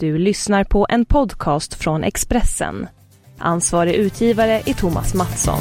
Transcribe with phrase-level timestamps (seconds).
[0.00, 2.86] Du lyssnar på en podcast från Expressen.
[3.38, 5.60] Ansvarig utgivare är Thomas Mattsson.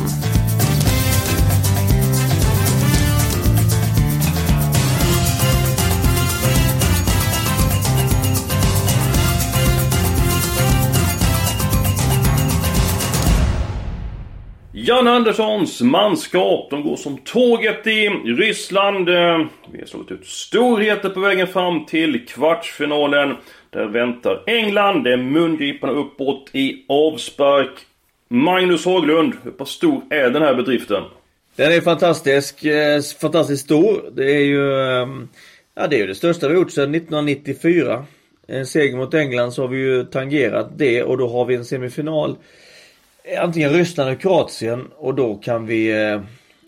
[14.71, 19.09] Jan Anderssons manskap, de går som tåget i Ryssland.
[19.71, 23.35] Vi har slagit ut storheter på vägen fram till kvartsfinalen.
[23.69, 27.69] Där väntar England, det är mungiporna uppåt i avspark.
[28.29, 31.03] Magnus Haglund, hur pass stor är den här bedriften?
[31.55, 34.09] Den är fantastisk, eh, fantastiskt stor.
[34.11, 35.27] Det är ju, ehm,
[35.75, 38.05] ja det är ju det största vi gjort sedan 1994.
[38.47, 41.65] En seger mot England så har vi ju tangerat det och då har vi en
[41.65, 42.35] semifinal.
[43.23, 46.21] Eh, antingen Ryssland eller Kroatien och då kan vi, eh,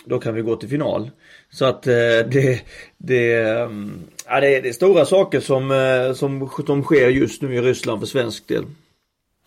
[0.06, 1.10] då kan vi gå till final.
[1.52, 1.94] Så att eh,
[2.32, 2.62] det,
[2.98, 3.92] det, ehm,
[4.26, 7.62] ja, det, är, det är stora saker som, eh, som, som sker just nu i
[7.62, 8.64] Ryssland för svensk del.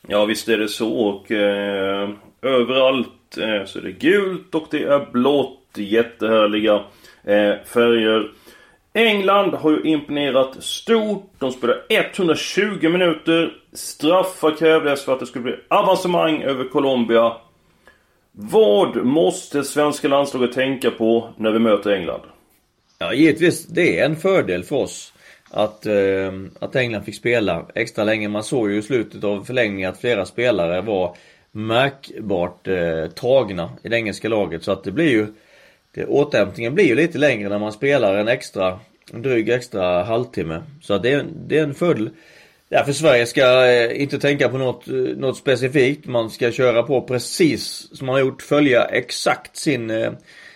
[0.09, 2.11] Ja visst är det så och eh,
[2.43, 5.59] överallt eh, så är det gult och det är blått.
[5.77, 6.75] Jättehärliga
[7.25, 8.33] eh, färger.
[8.95, 11.33] England har ju imponerat stort.
[11.39, 13.53] De spelar 120 minuter.
[13.73, 17.33] Straffar krävdes för att det skulle bli avancemang över Colombia.
[18.33, 22.23] Vad måste svenska landslaget tänka på när vi möter England?
[22.99, 23.67] Ja, givetvis.
[23.67, 25.13] Det är en fördel för oss.
[25.51, 28.29] Att, eh, att England fick spela extra länge.
[28.29, 31.17] Man såg ju i slutet av förlängningen att flera spelare var
[31.53, 34.63] märkbart eh, tagna i det engelska laget.
[34.63, 35.27] Så att det blir ju
[35.95, 38.81] det, Återhämtningen blir ju lite längre när man spelar en extra
[39.13, 40.63] En dryg extra halvtimme.
[40.83, 42.11] Så att det, är, det är en fördel.
[42.73, 46.07] Därför Sverige ska eh, inte tänka på något, eh, något specifikt.
[46.07, 48.43] Man ska köra på precis som man har gjort.
[48.43, 50.13] Följa exakt sin, eh,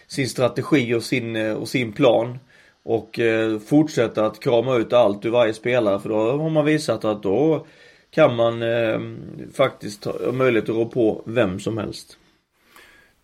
[0.06, 2.39] sin strategi och sin, och sin plan.
[2.83, 3.20] Och
[3.67, 6.00] fortsätta att krama ut allt ur varje spelare.
[6.00, 7.67] För då har man visat att då
[8.11, 8.62] kan man
[9.55, 12.19] faktiskt ha möjlighet att rå på vem som helst.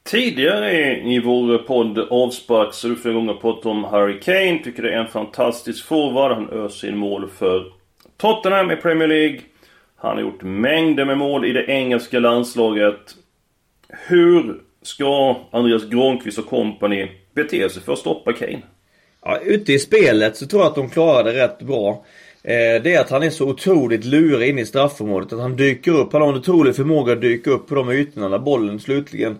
[0.05, 4.61] Tidigare i vår podd Avspark så har du flera gånger pratat om Harry Kane.
[4.65, 6.33] Tycker det är en fantastisk forward.
[6.33, 7.82] Han öser in mål för
[8.23, 9.41] Tottenham i Premier League.
[9.97, 13.17] Han har gjort mängder med mål i det engelska landslaget.
[13.89, 18.63] Hur ska Andreas Granqvist och company bete sig för att stoppa Kane?
[19.25, 22.05] Ja, ute i spelet så tror jag att de klarar det rätt bra.
[22.43, 25.33] Eh, det är att han är så otroligt lurig inne i straffområdet.
[25.33, 26.13] Att han dyker upp.
[26.13, 29.39] Han har en otrolig förmåga att dyka upp på de ytorna där bollen slutligen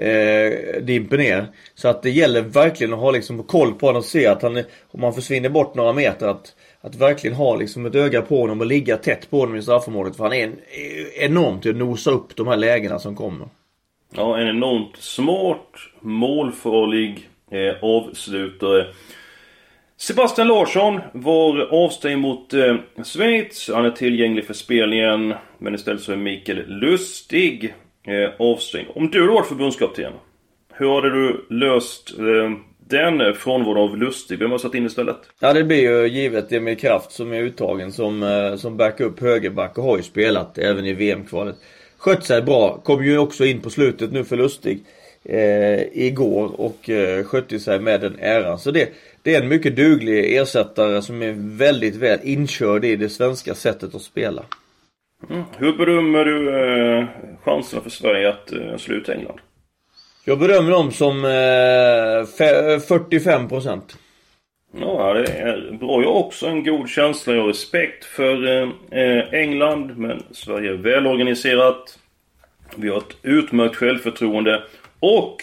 [0.00, 1.46] eh, dimper ner.
[1.74, 4.62] Så att det gäller verkligen att ha liksom koll på honom och se att han,
[4.88, 8.60] om han försvinner bort några meter att att verkligen ha liksom ett öga på honom
[8.60, 10.16] och ligga tätt på honom i straffområdet.
[10.16, 13.48] För han är en, eh, enormt att nosa upp de här lägena som kommer.
[14.16, 18.86] Ja, en enormt smart, målfarlig eh, avslutare.
[19.96, 23.70] Sebastian Larsson var avstängd mot eh, Schweiz.
[23.74, 25.34] Han är tillgänglig för spelningen.
[25.58, 27.74] Men istället så är Mikael Lustig
[28.10, 28.88] eh, avstängd.
[28.94, 30.12] Om du hade varit förbundskapten.
[30.72, 32.50] Hur hade du löst eh,
[32.88, 34.38] den frånvaron av Lustig?
[34.38, 35.16] Vem har satt in istället?
[35.40, 39.78] Ja det blir ju givet Emil Kraft som är uttagen som, eh, som backup högerback
[39.78, 41.56] och har ju spelat även i VM-kvalet.
[41.98, 42.80] Skött sig bra.
[42.84, 44.80] Kom ju också in på slutet nu för Lustig.
[45.24, 48.58] Eh, igår och eh, skötte sig med den äran.
[48.58, 48.88] Så det,
[49.22, 53.94] det är en mycket duglig ersättare som är väldigt väl inkörd i det svenska sättet
[53.94, 54.44] att spela.
[55.28, 55.42] Mm.
[55.58, 57.04] Hur bedömer du eh,
[57.44, 59.38] chanserna för Sverige att eh, slå ut England?
[60.24, 63.80] Jag bedömer dem som eh, 45%.
[64.80, 66.02] Ja, det är bra.
[66.02, 67.34] Jag har också en god känsla.
[67.34, 69.98] Jag har respekt för eh, England.
[69.98, 71.98] Men Sverige är välorganiserat.
[72.76, 74.62] Vi har ett utmärkt självförtroende.
[75.00, 75.36] Och,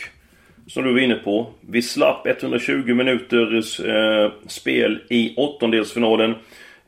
[0.68, 6.36] som du var inne på, vi slapp 120 minuters eh, spel i åttondelsfinalen.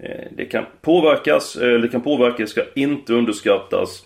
[0.04, 4.06] Eh, det kan påverkas, eh, det kan påverka, ska inte underskattas.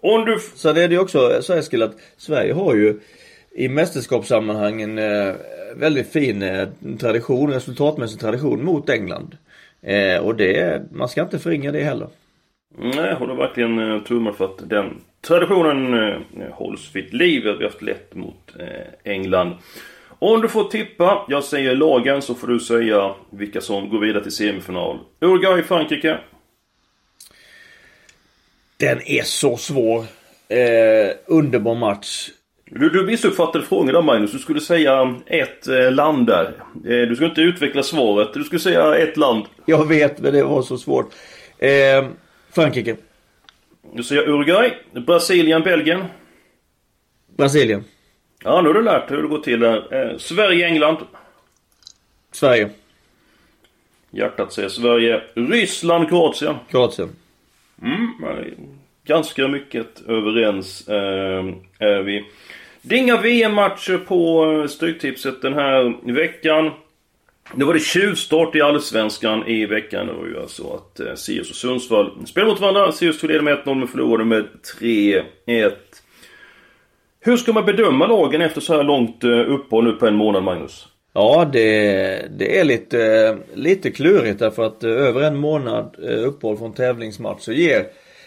[0.00, 0.38] Om du...
[0.54, 3.00] Så det är det ju också så Eskil att Sverige har ju
[3.52, 5.34] i mästerskapssammanhang en eh,
[5.76, 6.44] väldigt fin
[7.00, 9.36] tradition, resultatmässig tradition mot England.
[10.22, 12.08] Och det, man ska inte förringa det heller.
[12.78, 16.14] Nej, jag håller verkligen tummar för att den traditionen
[16.50, 17.42] hålls vid liv.
[17.42, 18.52] Vi har haft lätt mot
[19.04, 19.52] England.
[20.24, 24.22] Om du får tippa, jag säger lagen så får du säga vilka som går vidare
[24.22, 24.98] till semifinal.
[25.20, 26.18] Uruguay, Frankrike.
[28.76, 30.04] Den är så svår.
[30.48, 32.30] Eh, underbar match.
[32.64, 34.32] Du, du missuppfattade frågan där Magnus.
[34.32, 36.44] Du skulle säga ett eh, land där.
[36.74, 38.34] Eh, du skulle inte utveckla svaret.
[38.34, 39.44] Du skulle säga ett land.
[39.66, 41.14] Jag vet men det var så svårt.
[41.58, 42.08] Eh,
[42.50, 42.96] Frankrike.
[43.94, 44.72] Du säger Uruguay,
[45.06, 46.04] Brasilien, Belgien.
[47.36, 47.84] Brasilien.
[48.44, 50.10] Ja, nu har du lärt dig hur det går till där.
[50.10, 50.96] Eh, Sverige, England.
[52.32, 52.70] Sverige.
[54.10, 55.22] Hjärtat säger Sverige.
[55.34, 56.54] Ryssland, Kroatien.
[56.70, 57.08] Kroatien.
[59.04, 61.44] ganska mycket överens eh,
[61.78, 62.24] är vi.
[62.82, 66.70] Det är inga VM-matcher på eh, Stryktipset den här veckan.
[67.54, 70.06] Det var det tjuvstart i Allsvenskan i veckan.
[70.06, 72.92] Det var ju alltså att eh, Sirius och Sundsvall spelade mot varandra.
[72.92, 74.48] Sirius tog ledning med 1-0 men förlorade med
[74.80, 75.72] 3-1.
[77.26, 80.42] Hur ska man bedöma lagen efter så här långt eh, uppehåll nu på en månad,
[80.42, 80.86] Magnus?
[81.12, 81.60] Ja, det,
[82.38, 87.52] det är lite, eh, lite klurigt därför att eh, över en månad uppehåll från tävlingsmatcher
[87.52, 87.86] ger,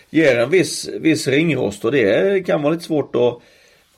[0.10, 3.40] ger en viss, viss ringrost och det kan vara lite svårt att,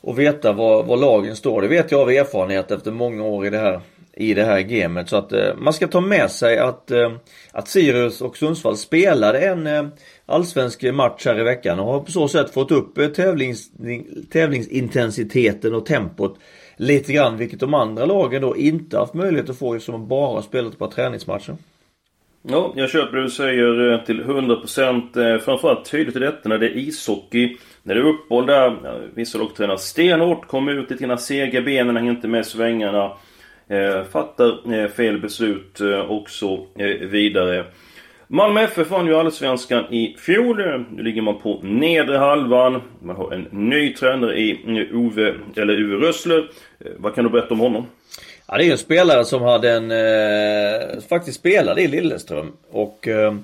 [0.09, 1.61] att veta var, var lagen står.
[1.61, 3.81] Det vet jag av erfarenhet efter många år i det här
[4.19, 5.09] i det här gamet.
[5.09, 7.11] Så att eh, man ska ta med sig att, eh,
[7.51, 9.87] att Sirius och Sundsvall spelade en eh,
[10.25, 13.71] allsvensk match här i veckan och har på så sätt fått upp eh, tävlings,
[14.31, 16.39] tävlingsintensiteten och tempot
[16.77, 17.37] lite grann.
[17.37, 20.91] Vilket de andra lagen då inte haft möjlighet att få som bara spelat ett par
[20.91, 21.55] träningsmatcher.
[22.41, 26.57] Ja, jag köper det du säger eh, till 100% eh, Framförallt tydligt i detta när
[26.57, 31.03] det är ishockey När det är uppehåll där Vissa lag tränar stenhårt, kommer ut lite
[31.03, 33.11] grann sega benen, hänger inte med svängarna
[33.69, 36.67] Eh, fattar eh, fel beslut eh, och så
[37.01, 37.65] vidare
[38.27, 40.85] Malmö FF vann ju Allsvenskan i fjol.
[40.91, 42.81] Nu ligger man på nedre halvan.
[43.01, 46.49] Man har en ny tränare i Ove, eller Uwe Rössler.
[46.97, 47.87] Vad kan du berätta om honom?
[48.47, 53.35] Ja, det är en spelare som hade en, eh, faktiskt spelade i Lilleström och eh,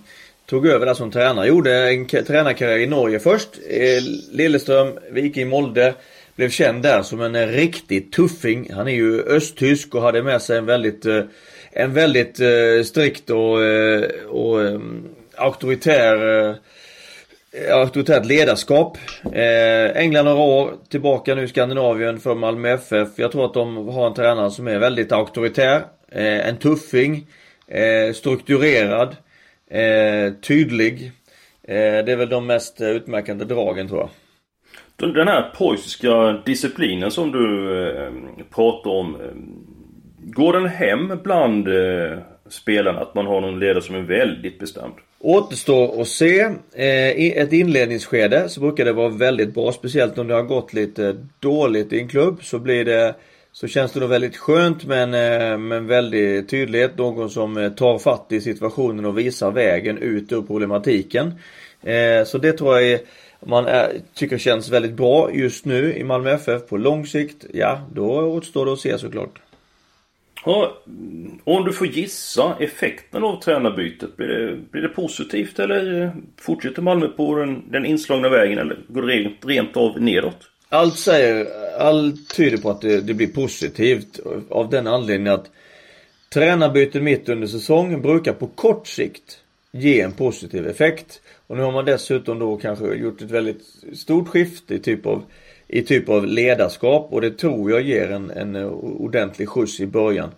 [0.45, 1.47] tog över där som tränare.
[1.47, 3.49] Gjorde en tränarkarriär i Norge först.
[3.69, 5.93] Eh, Lilleström, Viking Molde.
[6.35, 8.73] Blev känd där som en eh, riktig tuffing.
[8.73, 11.23] Han är ju östtysk och hade med sig en väldigt, eh,
[11.71, 13.57] en väldigt eh, strikt och,
[14.29, 14.81] och
[15.35, 16.55] auktoritär
[17.71, 18.97] auktoritärt ledarskap.
[19.33, 23.09] Eh, England några år tillbaka nu i Skandinavien för Malmö FF.
[23.15, 25.85] Jag tror att de har en tränare som är väldigt auktoritär.
[26.11, 27.27] Eh, en tuffing.
[27.67, 29.15] Eh, strukturerad.
[30.41, 31.11] Tydlig.
[31.67, 34.09] Det är väl de mest utmärkande dragen tror jag.
[34.97, 38.11] Den här preussiska disciplinen som du eh,
[38.55, 39.15] pratar om.
[39.15, 39.21] Eh,
[40.17, 42.17] går den hem bland eh,
[42.49, 42.99] spelarna?
[42.99, 44.93] Att man har någon ledare som är väldigt bestämd?
[45.19, 46.39] Återstår att se.
[46.75, 49.71] Eh, I ett inledningsskede så brukar det vara väldigt bra.
[49.71, 53.15] Speciellt om det har gått lite dåligt i en klubb så blir det
[53.51, 56.97] så känns det nog väldigt skönt men, eh, men väldigt tydlighet.
[56.97, 61.33] Någon som eh, tar fatt i situationen och visar vägen ut ur problematiken.
[62.25, 62.99] Så det tror jag är,
[63.39, 66.67] man är, tycker känns väldigt bra just nu i Malmö FF.
[66.67, 69.39] På lång sikt, ja då återstår det att se såklart.
[70.45, 70.77] Ja,
[71.43, 74.17] om du får gissa effekten av tränarbytet.
[74.17, 79.01] Blir det, blir det positivt eller fortsätter Malmö på den, den inslagna vägen eller går
[79.01, 80.37] det rent, rent av nedåt?
[80.69, 81.47] Allt säger,
[81.79, 85.51] allt tyder på att det, det blir positivt av den anledningen att
[86.33, 89.39] tränarbyten mitt under säsongen brukar på kort sikt
[89.75, 91.21] ge en positiv effekt.
[91.47, 93.61] Och nu har man dessutom då kanske gjort ett väldigt
[93.93, 95.23] stort skifte i typ av
[95.67, 99.87] i typ av ledarskap och det tror jag ger en, en eh, ordentlig skjuts i
[99.87, 100.29] början.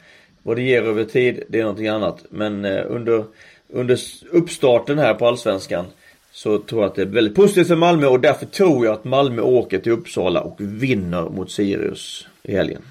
[0.43, 2.25] Vad det ger över tid, det är någonting annat.
[2.29, 3.23] Men eh, under,
[3.69, 3.99] under
[4.31, 5.85] uppstarten här på Allsvenskan
[6.31, 9.03] så tror jag att det är väldigt positivt för Malmö och därför tror jag att
[9.03, 12.81] Malmö åker till Uppsala och vinner mot Sirius i helgen.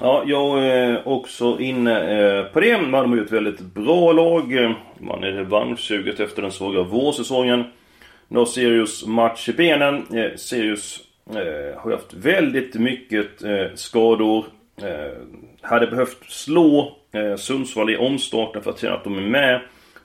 [0.00, 2.78] Ja, jag är också inne eh, på det.
[2.78, 4.74] Malmö är ett väldigt bra lag.
[4.98, 7.64] Man är revanschsuget efter den svaga vårsäsongen.
[8.28, 10.06] Nu har Sirius match i benen.
[10.16, 11.00] Eh, Sirius
[11.30, 13.30] eh, har haft väldigt mycket
[13.74, 14.44] skador.
[15.60, 16.96] Hade behövt slå
[17.38, 19.60] Sundsvall i omstarten för att känna att de är med.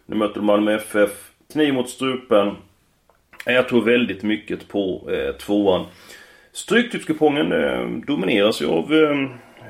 [0.05, 1.31] Nu möter de Malmö FF.
[1.53, 2.55] Kniv mot strupen.
[3.45, 5.09] Jag tror väldigt mycket på
[5.39, 5.85] tvåan.
[6.51, 8.93] Stryktipskupongen domineras ju av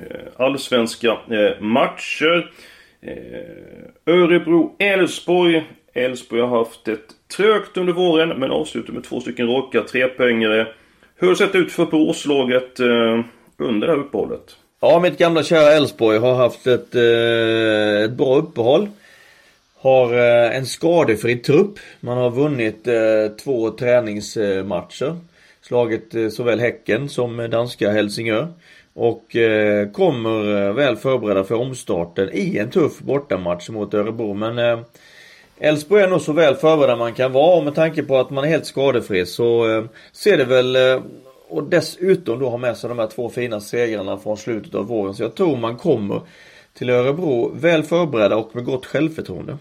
[0.02, 2.52] Eh, allsvenska eh, matcher.
[3.02, 5.64] Eh, Örebro-Elfsborg.
[5.94, 7.06] Elfsborg har haft ett
[7.38, 10.68] trögt under våren men avslutar med två stycken raka trepoängare.
[11.16, 12.80] Hur har det sett ut för Boråslaget
[13.58, 14.58] under det här uppehållet?
[14.82, 16.96] Ja, mitt gamla kära Elfsborg har haft ett,
[18.06, 18.88] ett bra uppehåll.
[19.78, 21.80] Har en skadefri trupp.
[22.00, 22.88] Man har vunnit
[23.44, 25.18] två träningsmatcher.
[25.62, 28.48] Slagit såväl Häcken som danska Helsingör.
[28.96, 34.34] Och eh, kommer eh, väl förberedda för omstarten i en tuff bortamatch mot Örebro.
[34.34, 34.80] Men eh,
[35.60, 38.44] Elfsborg är nog så väl förberedda man kan vara och med tanke på att man
[38.44, 41.02] är helt skadefri så eh, ser det väl eh,
[41.50, 45.14] och dessutom då ha med sig de här två fina segrarna från slutet av våren.
[45.14, 46.22] Så jag tror man kommer
[46.74, 49.58] till Örebro väl förberedda och med gott självförtroende.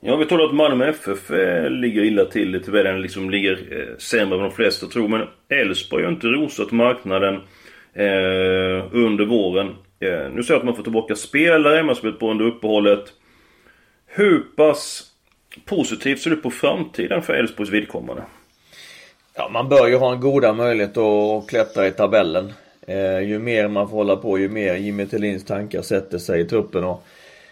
[0.00, 2.62] Ja, vi talar att Malmö FF eh, ligger illa till.
[2.64, 5.08] Tyvärr den liksom ligger eh, sämre än de flesta tror.
[5.08, 7.40] Men Elfsborg har inte rosat marknaden
[7.98, 9.66] eh, under våren.
[10.00, 13.12] Eh, nu ser jag att man får tillbaka spelare, man spelat på under uppehållet.
[14.06, 15.04] Hur pass
[15.64, 18.22] positivt ser du på framtiden för Elfsborgs vidkommande?
[19.34, 22.52] Ja, man bör ju ha en goda möjlighet att klättra i tabellen.
[22.86, 26.44] Eh, ju mer man får hålla på, ju mer Jimmy Tillins tankar sätter sig i
[26.44, 27.04] truppen och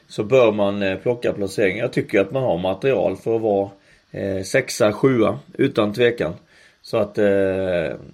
[0.08, 1.84] så bör man eh, plocka placeringar.
[1.84, 3.70] Jag tycker att man har material för att vara
[4.10, 6.34] eh, sexa, sjua utan tvekan.
[6.86, 7.24] Så att eh,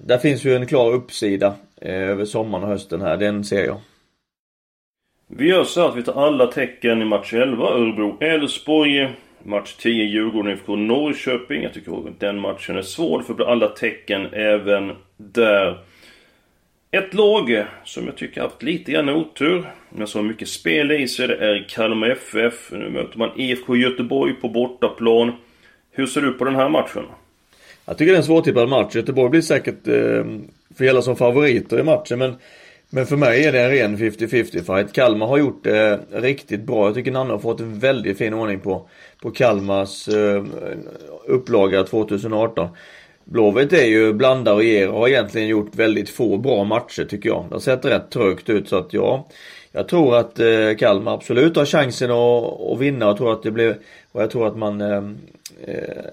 [0.04, 3.80] där finns ju en klar uppsida eh, över sommaren och hösten här, den ser jag.
[5.26, 9.08] Vi gör så att vi tar alla tecken i match 11, Örebro-Elfsborg.
[9.42, 11.62] Match 10, Djurgården IFK Norrköping.
[11.62, 15.78] Jag tycker att den matchen är svår för alla tecken även där.
[16.90, 20.92] Ett lag eh, som jag tycker haft lite grann otur, men som har mycket spel
[20.92, 22.72] i sig, det är Kalmar FF.
[22.72, 25.32] Nu möter man IFK Göteborg på bortaplan.
[25.90, 27.04] Hur ser du på den här matchen?
[27.84, 28.96] Jag tycker det är en svårtippad match.
[28.96, 30.24] Göteborg blir säkert eh,
[30.76, 32.36] för hela som favoriter i matchen, men
[32.94, 34.92] men för mig är det en ren 50-50 fight.
[34.92, 36.86] Kalmar har gjort det riktigt bra.
[36.86, 38.88] Jag tycker Nanne har fått en väldigt fin ordning på,
[39.22, 40.44] på Kalmars eh,
[41.26, 42.68] upplaga 2018.
[43.24, 47.28] Blåvitt är ju blandar och ger och har egentligen gjort väldigt få bra matcher tycker
[47.28, 47.44] jag.
[47.48, 49.28] Det har sett rätt trögt ut så att ja.
[49.72, 53.06] Jag tror att eh, Kalmar absolut har chansen att, att vinna.
[53.06, 53.78] Jag tror att det blir
[54.12, 55.18] och jag tror att man ehm,
[55.66, 56.04] Eh,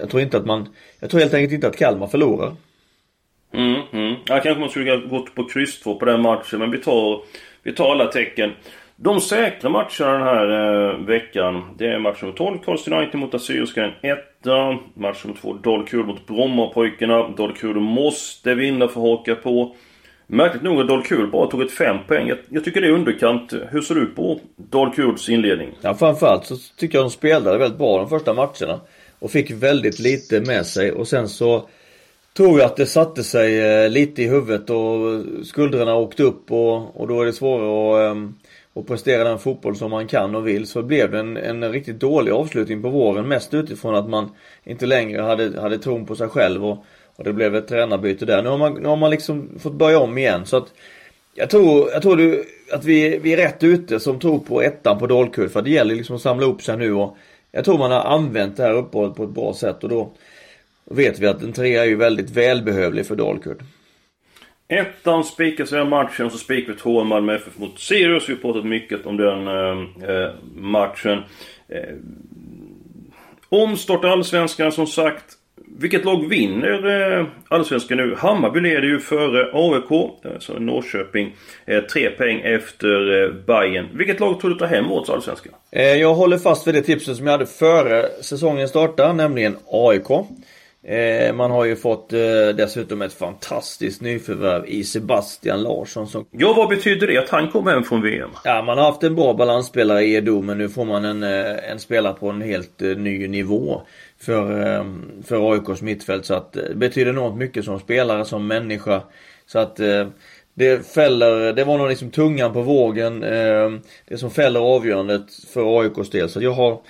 [0.00, 0.68] jag tror inte att man
[1.00, 2.56] Jag tror helt enkelt inte att Kalmar förlorar.
[3.52, 4.14] Mm, mm.
[4.26, 7.22] Ja, kanske man skulle ha gått på kryss 2 på den matchen, men vi tar,
[7.62, 8.52] vi tar alla tecken.
[8.96, 13.34] De säkra matcherna den här eh, veckan, det är match nummer 12, Karlstad United mot
[13.34, 14.78] Assyriska, en etta.
[14.94, 17.28] Match nummer 2, Dalkurd mot Brommapojkarna.
[17.28, 19.76] Dalkurd måste vinna för att haka på.
[20.26, 22.28] Märkligt nog att Dalkurd bara tog ett 5 poäng.
[22.28, 23.52] Jag, jag, tycker det är underkant.
[23.70, 25.68] Hur ser du på Dalkurds inledning?
[25.80, 28.80] Ja, framförallt så tycker jag de spelade väldigt bra de första matcherna.
[29.18, 31.68] Och fick väldigt lite med sig och sen så
[32.36, 37.00] tror jag att det satte sig eh, lite i huvudet och skuldrorna åkte upp och,
[37.00, 38.34] och då är det svårare att, ehm,
[38.74, 40.66] att prestera den fotboll som man kan och vill.
[40.66, 43.28] Så blev det en, en riktigt dålig avslutning på våren.
[43.28, 44.30] Mest utifrån att man
[44.64, 46.84] inte längre hade, hade tron på sig själv och,
[47.16, 48.42] och det blev ett tränarbyte där.
[48.42, 50.72] Nu har man, nu har man liksom fått börja om igen så att
[51.34, 54.98] jag tror, jag tror du, att vi, vi är rätt ute som tror på ettan
[54.98, 57.16] på Dalkurd för det gäller liksom att samla upp sig nu och
[57.52, 60.12] jag tror man har använt det här uppehållet på ett bra sätt och då
[60.84, 63.62] vet vi att en trea är ju väldigt välbehövlig för Dalkurd.
[64.68, 68.28] Ettan spikas i den matchen, så spikar vi tvåan Malmö FF mot Sirius.
[68.28, 71.22] Vi har pratat mycket om den äh, matchen.
[71.68, 71.94] Äh,
[73.48, 75.24] omstart Allsvenskan som sagt.
[75.78, 78.14] Vilket lag vinner eh, Allsvenskan nu?
[78.18, 81.34] Hammarby leder ju före AIK, alltså eh, Norrköping.
[81.66, 83.88] Eh, tre poäng efter Bayern.
[83.92, 85.52] Vilket lag tror du tar hem årets Allsvenskan?
[85.70, 90.08] Jag håller fast vid det tipset som jag hade före säsongen startade, nämligen AIK.
[90.88, 92.18] Eh, man har ju fått eh,
[92.56, 96.26] dessutom ett fantastiskt nyförvärv i Sebastian Larsson som...
[96.30, 98.30] Ja, vad betyder det att han kommer hem från VM?
[98.44, 101.70] Ja, man har haft en bra balansspelare i Edo men nu får man en, eh,
[101.70, 103.82] en spelare på en helt ny nivå
[104.20, 104.84] för,
[105.26, 106.24] för AIKs mittfält.
[106.24, 109.02] Så att det betyder enormt mycket som spelare, som människa.
[109.46, 109.76] Så att
[110.54, 113.20] det fäller, det var nog liksom tungan på vågen.
[113.20, 116.28] det som fäller avgörandet för AIKs del.
[116.28, 116.80] Så jag har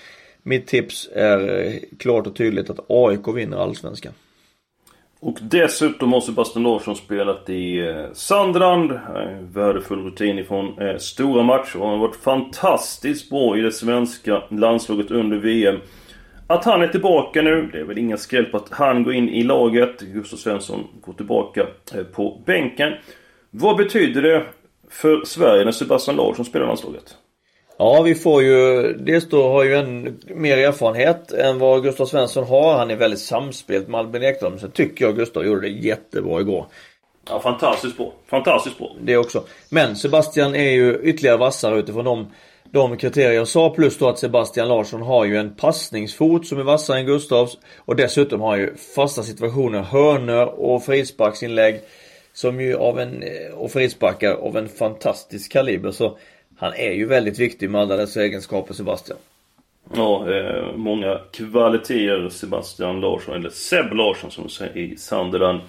[0.47, 4.12] mitt tips är eh, klart och tydligt att AIK vinner Allsvenskan.
[5.21, 8.91] Och dessutom har Sebastian Larsson spelat i eh, Sandrand.
[8.91, 9.53] Sandland.
[9.55, 11.79] Värdefull rutin ifrån eh, stora matcher.
[11.79, 15.76] Han har varit fantastiskt bra i det svenska landslaget under VM.
[16.47, 19.29] Att han är tillbaka nu, det är väl ingen skräll på att han går in
[19.29, 20.00] i laget.
[20.00, 22.93] Gustav Svensson går tillbaka eh, på bänken.
[23.50, 24.47] Vad betyder det
[24.91, 27.17] för Sverige när Sebastian Larsson spelar landslaget?
[27.78, 32.45] Ja, vi får ju, dels då har ju en mer erfarenhet än vad Gustav Svensson
[32.45, 32.78] har.
[32.78, 34.59] Han är väldigt samspelt med Albin Ekdal.
[34.59, 36.66] Sen tycker jag Gustav gjorde det jättebra igår.
[37.28, 38.12] Ja, fantastiskt bra.
[38.26, 38.92] Fantastiskt bra.
[39.00, 39.45] Det också.
[39.68, 42.26] Men Sebastian är ju ytterligare vassare utifrån de,
[42.71, 43.71] de kriterier jag sa.
[43.71, 47.59] Plus då att Sebastian Larsson har ju en passningsfot som är vassare än Gustavs.
[47.78, 51.80] Och dessutom har han ju fasta situationer, hörnor och frisparksinlägg.
[52.33, 55.90] Som ju av en, och frisparkar av en fantastisk kaliber.
[55.90, 56.18] Så
[56.56, 59.18] han är ju väldigt viktig med alla dessa egenskaper Sebastian.
[59.94, 65.60] Ja, eh, många kvaliteter Sebastian Larsson, eller Seb Larsson som säger i Sunderland.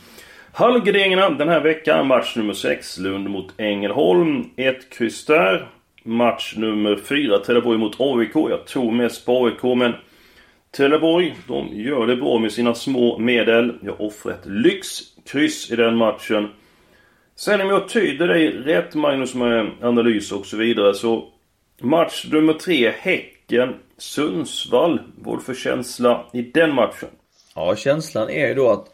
[0.51, 2.07] Hallgarderingarna den här veckan.
[2.07, 4.45] Match nummer 6, Lund mot Ängelholm.
[4.55, 5.67] Ett kryss där.
[6.03, 8.35] Match nummer 4, Trelleborg mot AIK.
[8.35, 9.93] Jag tror mest på AIK, men
[10.77, 13.73] Trelleborg, de gör det bra med sina små medel.
[13.81, 16.49] Jag offrar ett lyxkryss i den matchen.
[17.39, 21.29] Sen om jag tyder dig rätt Magnus med analys och så vidare så
[21.81, 24.99] Match nummer tre, Häcken, Sundsvall.
[25.15, 27.09] Vad för känsla i den matchen?
[27.55, 28.85] Ja, känslan är ju då att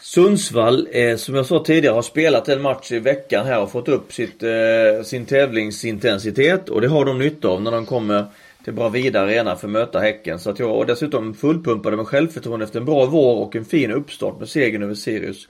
[0.00, 3.88] Sundsvall, eh, som jag sa tidigare, har spelat en match i veckan här och fått
[3.88, 6.68] upp sitt, eh, sin tävlingsintensitet.
[6.68, 8.24] Och det har de nytta av när de kommer
[8.64, 10.38] till Bravida Arena för att möta Häcken.
[10.38, 13.90] Så att jag och dessutom fullpumpade med självförtroende efter en bra vår och en fin
[13.90, 15.48] uppstart med segern över Sirius.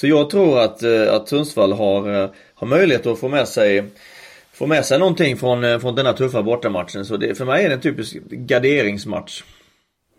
[0.00, 3.84] Så jag tror att, eh, att Sundsvall har, eh, har möjlighet att få med sig
[4.58, 7.04] Få med sig någonting från, eh, från denna tuffa bortamatchen.
[7.04, 9.42] Så det, för mig är det en typisk garderingsmatch.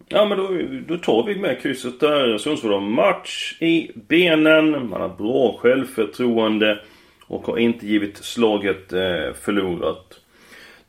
[0.07, 0.47] Ja men då,
[0.87, 2.37] då tar vi med krysset där.
[2.37, 4.89] Sundsvall har match i benen.
[4.89, 6.79] Man har bra självförtroende.
[7.27, 10.18] Och har inte givit slaget eh, förlorat.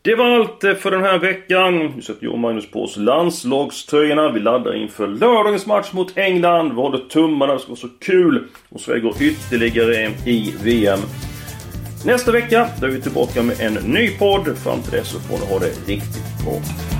[0.03, 1.79] Det var allt eh, för den här veckan.
[1.97, 4.33] Nu sätter jag och Magnus på oss landslagströjorna.
[4.33, 6.69] Vi laddar inför lördagens match mot England.
[6.69, 7.53] Vi håller tummarna.
[7.53, 8.45] Det ska vara så kul.
[8.69, 10.99] Och Sverige går ytterligare i VM.
[12.07, 14.59] Nästa vecka då är vi tillbaka med en ny podd.
[14.59, 17.00] Fram till dess så får ni ha det riktigt bra.